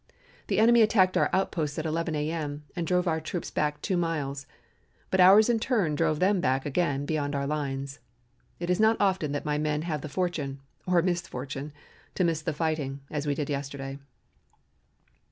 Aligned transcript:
The 0.47 0.57
enemy 0.57 0.81
attacked 0.81 1.15
our 1.15 1.29
outposts 1.31 1.77
at 1.77 1.85
11 1.85 2.15
A.M. 2.15 2.63
and 2.75 2.87
drove 2.87 3.07
our 3.07 3.21
troops 3.21 3.51
back 3.51 3.79
two 3.83 3.97
miles, 3.97 4.47
but 5.11 5.19
ours 5.19 5.47
in 5.47 5.59
turn 5.59 5.93
drove 5.93 6.19
them 6.19 6.41
back 6.41 6.65
again 6.65 7.05
beyond 7.05 7.35
our 7.35 7.45
lines. 7.45 7.99
It 8.59 8.71
is 8.71 8.79
not 8.79 8.97
often 8.99 9.31
that 9.33 9.45
my 9.45 9.59
men 9.59 9.83
have 9.83 10.01
the 10.01 10.09
fortune, 10.09 10.59
or 10.87 11.03
misfortune, 11.03 11.71
to 12.15 12.23
miss 12.23 12.41
the 12.41 12.51
fighting, 12.51 13.01
as 13.11 13.27
we 13.27 13.35
did 13.35 13.47
yesterday. 13.51 13.99